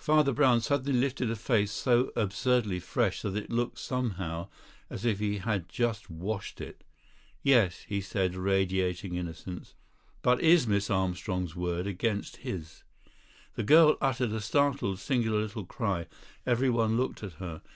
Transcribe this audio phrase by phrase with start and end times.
[0.00, 4.48] Father Brown suddenly lifted a face so absurdly fresh that it looked somehow
[4.90, 6.82] as if he had just washed it.
[7.44, 9.76] "Yes," he said, radiating innocence,
[10.20, 12.82] "but is Miss Armstrong's word against his?"
[13.54, 16.06] The girl uttered a startled, singular little cry;
[16.44, 17.62] everyone looked at her.